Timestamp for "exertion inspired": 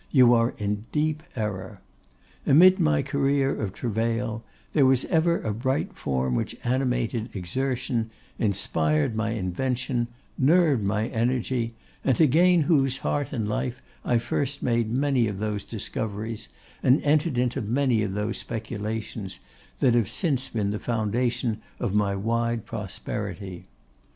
7.35-9.15